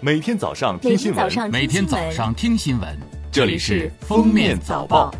[0.00, 2.96] 每天早上听新闻，每天早上听新闻，
[3.32, 5.10] 这里是《封面早报》。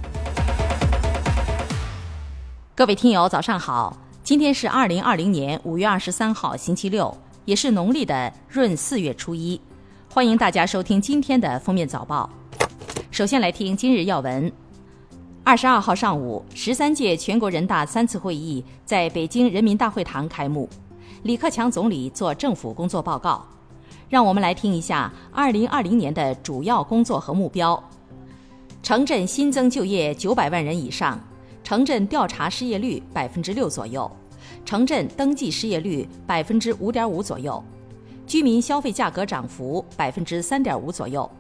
[2.76, 3.96] 各位听友，早上好！
[4.22, 7.12] 今天是二零二零年五月二十三号，星期六，
[7.44, 9.60] 也是农历的闰四月初一。
[10.08, 12.30] 欢迎大家收听今天的《封面早报》。
[13.10, 14.52] 首先来听今日要闻。
[15.42, 20.68] 二十二号上午，十三届全国人大三次会议在北京人民大会堂开幕。
[21.24, 23.44] 李克强总理作政府工作报告，
[24.08, 27.82] 让我们来听一下二零二零年的主要工作和目标：
[28.82, 31.20] 城镇新增就业九百万人以上，
[31.62, 34.10] 城镇调查失业率百分之六左右，
[34.64, 37.62] 城镇登记失业率百分之五点五左右，
[38.26, 41.30] 居民消费价格涨幅百分之三点五左右，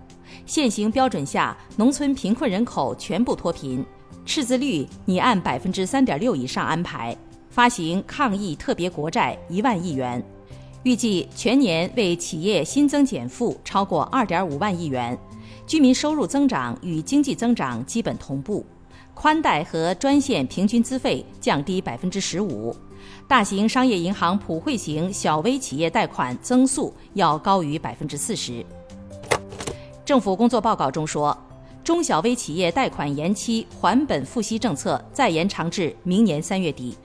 [0.44, 3.82] 现行标准下农村贫困人口全部脱贫，
[4.26, 7.16] 赤字率拟按百分之三点六以上安排。
[7.48, 10.22] 发行抗疫特别国债一万亿元，
[10.88, 15.18] 预计全年为企业新增减负超过二点五万亿元，
[15.66, 18.64] 居民收入增长与经济增长基本同步，
[19.12, 22.74] 宽带和专线平均资费降低百分之十五，
[23.28, 28.64] 大型商业银行普惠型小微企业贷款增速要高于百分之四十。
[30.06, 31.36] 政府工作报告中说，
[31.84, 36.96] 中小微企业贷款延期还本付息政策再延长至明年三月底。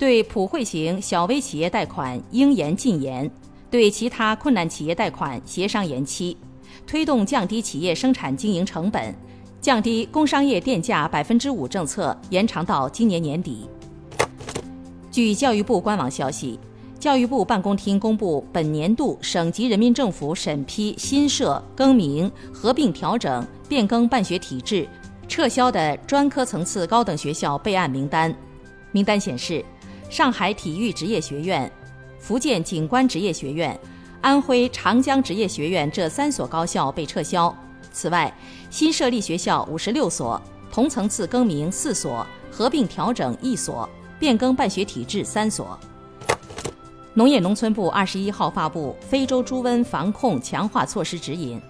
[0.00, 3.30] 对普惠型小微企业贷款应延尽延，
[3.70, 6.34] 对其他困难企业贷款协商延期，
[6.86, 9.14] 推动降低企业生产经营成本，
[9.60, 13.68] 降低工商业电价百分之五政策延长到今年年底。
[15.10, 16.58] 据教育部官网消息，
[16.98, 24.88] 教育部办公厅公布本年度省级人民政府审批新设、更名、合并、调整、变更办学体制、
[25.28, 28.34] 撤销的专科层次高等学校备案名单，
[28.92, 29.62] 名单显示。
[30.10, 31.70] 上海体育职业学院、
[32.18, 33.78] 福建警官职业学院、
[34.20, 37.56] 安徽长江职业学院这三所高校被撤销。
[37.92, 38.32] 此外，
[38.70, 40.40] 新设立学校五十六所，
[40.72, 43.88] 同层次更名四所，合并调整一所，
[44.18, 45.78] 变更办学体制三所。
[47.14, 51.60] 农业农村部二十一号发布非洲猪瘟防控强化措施指引，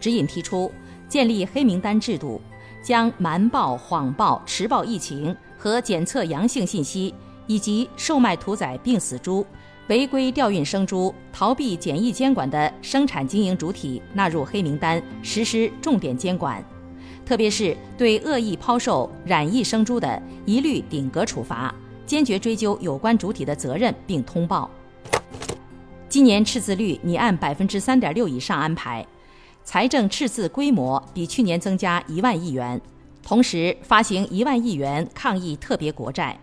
[0.00, 0.70] 指引提出
[1.08, 2.40] 建立黑名单制度，
[2.82, 7.14] 将瞒报、谎报、迟报疫情和检测阳性信息。
[7.48, 9.44] 以及售卖屠宰病死猪、
[9.88, 16.64] 违规调运生猪、逃避检疫监管的生产经营主体纳入黑名单，实施重点监管。
[17.26, 21.74] 特别是对恶意抛售染疫生猪的，一律顶格处罚，
[22.06, 24.70] 坚决追究有关主体的责任并通报。
[26.08, 29.06] 今年赤字率拟按百分之三点六以上安排，
[29.62, 32.80] 财政赤字规模比去年增加一万亿元，
[33.22, 36.38] 同时发行一万亿元抗疫特别国债。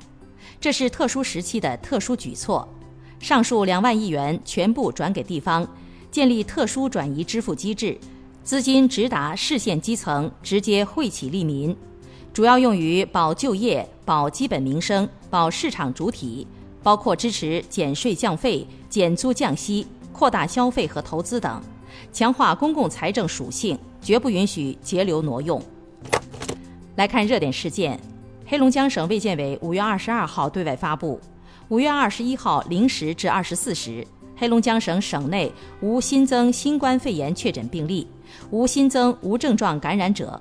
[0.66, 2.68] 这是特殊时期的特殊举措，
[3.20, 5.64] 上述两万亿元全部转给地方，
[6.10, 7.96] 建立特殊转移支付机制，
[8.44, 11.78] 资金直达市县基层，直接惠企利民，
[12.34, 16.48] 主要用于保就业、保基本民生、保市场主体，
[16.82, 21.62] 包括支持减税降费、减租降息、扩大消费和投资等，
[22.12, 25.62] 强化公共财政属性，绝不允许截流挪用。
[26.96, 28.00] 来看热点事件。
[28.48, 31.20] 黑龙江省卫健委五月二十二号对外发布：
[31.70, 34.06] 五月二十一号零时至二十四时，
[34.38, 35.52] 黑龙江省省内
[35.82, 38.08] 无新增新冠肺炎确诊病例，
[38.52, 40.40] 无新增无症状感染者。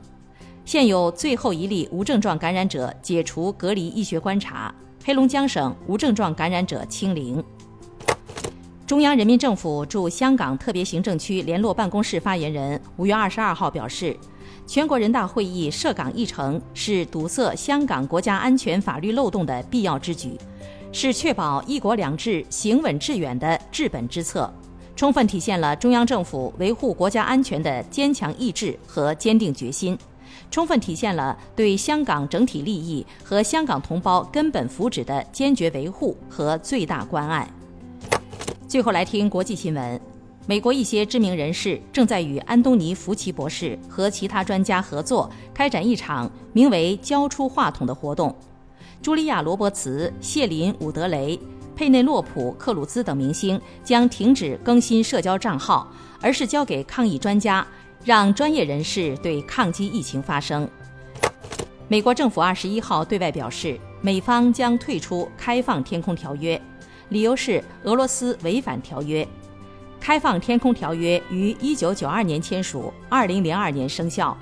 [0.67, 7.43] 现有最后一例无症状感染者解除隔离医学观察，黑龙江省无症状感染者清零。
[8.87, 14.17] 中央人民政府驻香港特别行政区联络办公室发言人五月二十二号表示。
[14.67, 20.39] 全国人大会议涉港议程是堵塞香港国家安全法律漏洞的必要之举，
[20.91, 24.51] 是确保“一国两制”行稳致远的治本之策，
[24.97, 29.99] 充分体现了中央政府维护国家安全的坚强意志和坚定决心，
[30.51, 37.47] 充分体现了对香港整体利益和香港同胞根本福祉的坚决维护和最大关爱。
[38.75, 40.01] 最后来听国际新闻。
[40.47, 48.35] 美国一些知名人士正在与安东尼·福奇博士和其他专家合作，开展一场名为“交出话筒”的活动。
[49.01, 51.39] 茱莉亚·罗伯茨、谢林·伍德雷、
[51.77, 55.89] 佩内洛普·克鲁兹等明星将停止更新社交账号，
[56.21, 57.65] 而是交给抗疫专家，
[58.03, 60.69] 让专业人士对抗击疫情发声。
[61.87, 66.57] 美国政府二十一号对外表示，美方将退出《开放天空条约》，
[67.09, 69.27] 理由是俄罗斯违反条约。
[70.01, 74.37] 开放天空条约于一九九二年签署，二零零二年生效。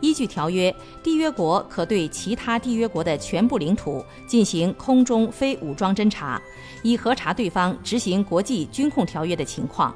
[0.00, 6.40] 依据条约，缔约国可对其他缔约国的全部领土进行空中非武装侦察，
[6.82, 9.94] 以核查对方执行国际军控条约的情况。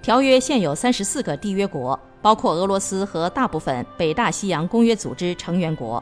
[0.00, 6.00] 条约现有三十四个缔约国，包括俄罗斯和大部分北大西洋公约组织成员国。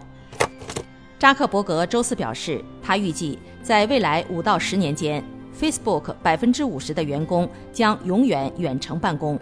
[1.24, 5.24] 扎克伯格周四表示，他预计在未来五到十年间
[5.58, 9.40] ，Facebook 百分之五十的员工将永远远程办公。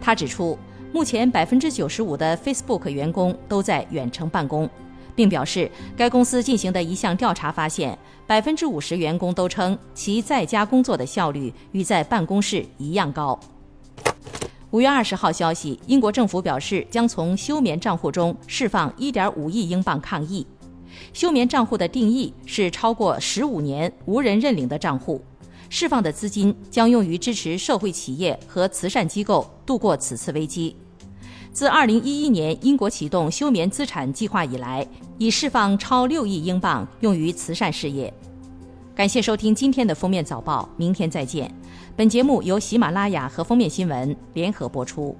[0.00, 0.58] 他指出，
[0.92, 4.68] 目前百分之九十五的 Facebook 员工都在远程办公，
[5.14, 7.96] 并表示该公司进行的一项调查发现，
[8.26, 13.38] 百分之五十员工都称其在家工作的效率与在办公室一样高。
[14.72, 20.44] 五月二十号消息，英国政府表示将从休眠账户中释放一点五亿英镑抗疫。
[21.12, 25.20] 休眠账户的定义是超过十五年无人认领的账户，
[25.68, 30.76] 释放的资金将用于支持社会企业和慈善机构度过此次危机。
[31.52, 34.86] 自二零一一年英国启动休眠资产计划以来，
[35.18, 38.12] 已释放超六亿英镑用于慈善事业。
[38.94, 41.54] 感谢收听今天的封面早报，明天再见。
[41.94, 45.16] 本节目由喜马拉雅和封面新闻联合播出。